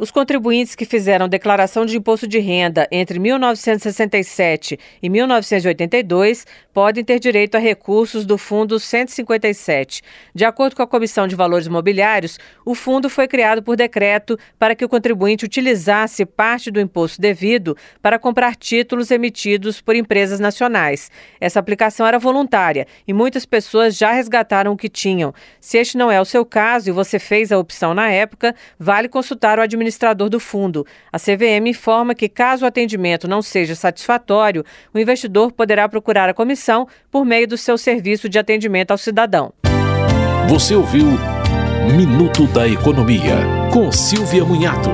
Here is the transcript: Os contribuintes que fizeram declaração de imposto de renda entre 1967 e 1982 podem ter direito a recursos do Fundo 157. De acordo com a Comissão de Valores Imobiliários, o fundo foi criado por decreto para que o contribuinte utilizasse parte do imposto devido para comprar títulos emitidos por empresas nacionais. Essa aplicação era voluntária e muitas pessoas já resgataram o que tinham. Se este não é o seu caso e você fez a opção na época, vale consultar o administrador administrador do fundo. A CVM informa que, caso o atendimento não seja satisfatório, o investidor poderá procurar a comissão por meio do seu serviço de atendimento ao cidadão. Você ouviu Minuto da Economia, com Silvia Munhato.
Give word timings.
Os 0.00 0.10
contribuintes 0.10 0.74
que 0.74 0.86
fizeram 0.86 1.28
declaração 1.28 1.84
de 1.84 1.94
imposto 1.94 2.26
de 2.26 2.38
renda 2.38 2.88
entre 2.90 3.18
1967 3.18 4.78
e 5.02 5.10
1982 5.10 6.46
podem 6.72 7.04
ter 7.04 7.18
direito 7.18 7.56
a 7.56 7.58
recursos 7.58 8.24
do 8.24 8.38
Fundo 8.38 8.80
157. 8.80 10.00
De 10.34 10.46
acordo 10.46 10.74
com 10.74 10.82
a 10.82 10.86
Comissão 10.86 11.28
de 11.28 11.36
Valores 11.36 11.66
Imobiliários, 11.66 12.38
o 12.64 12.74
fundo 12.74 13.10
foi 13.10 13.28
criado 13.28 13.62
por 13.62 13.76
decreto 13.76 14.38
para 14.58 14.74
que 14.74 14.86
o 14.86 14.88
contribuinte 14.88 15.44
utilizasse 15.44 16.24
parte 16.24 16.70
do 16.70 16.80
imposto 16.80 17.20
devido 17.20 17.76
para 18.00 18.18
comprar 18.18 18.56
títulos 18.56 19.10
emitidos 19.10 19.82
por 19.82 19.94
empresas 19.94 20.40
nacionais. 20.40 21.10
Essa 21.38 21.60
aplicação 21.60 22.06
era 22.06 22.18
voluntária 22.18 22.86
e 23.06 23.12
muitas 23.12 23.44
pessoas 23.44 23.98
já 23.98 24.12
resgataram 24.12 24.72
o 24.72 24.78
que 24.78 24.88
tinham. 24.88 25.34
Se 25.60 25.76
este 25.76 25.98
não 25.98 26.10
é 26.10 26.18
o 26.18 26.24
seu 26.24 26.46
caso 26.46 26.88
e 26.88 26.92
você 26.92 27.18
fez 27.18 27.52
a 27.52 27.58
opção 27.58 27.92
na 27.92 28.10
época, 28.10 28.54
vale 28.78 29.06
consultar 29.06 29.58
o 29.58 29.62
administrador 29.62 29.89
administrador 29.90 30.28
do 30.28 30.40
fundo. 30.40 30.86
A 31.12 31.18
CVM 31.18 31.66
informa 31.68 32.14
que, 32.14 32.28
caso 32.28 32.64
o 32.64 32.68
atendimento 32.68 33.28
não 33.28 33.42
seja 33.42 33.74
satisfatório, 33.74 34.64
o 34.94 34.98
investidor 34.98 35.52
poderá 35.52 35.88
procurar 35.88 36.28
a 36.28 36.34
comissão 36.34 36.86
por 37.10 37.24
meio 37.24 37.46
do 37.46 37.58
seu 37.58 37.76
serviço 37.76 38.28
de 38.28 38.38
atendimento 38.38 38.92
ao 38.92 38.98
cidadão. 38.98 39.52
Você 40.48 40.74
ouviu 40.74 41.06
Minuto 41.96 42.46
da 42.46 42.68
Economia, 42.68 43.36
com 43.72 43.90
Silvia 43.90 44.44
Munhato. 44.44 44.90